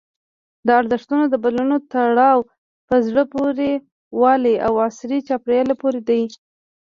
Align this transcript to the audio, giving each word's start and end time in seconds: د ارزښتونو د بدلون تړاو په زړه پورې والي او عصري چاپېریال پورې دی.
د 0.65 0.67
ارزښتونو 0.79 1.25
د 1.29 1.35
بدلون 1.43 1.71
تړاو 1.93 2.39
په 2.87 2.95
زړه 3.07 3.23
پورې 3.33 3.71
والي 4.21 4.55
او 4.65 4.73
عصري 4.87 5.19
چاپېریال 5.27 5.69
پورې 5.81 6.01
دی. 6.09 6.23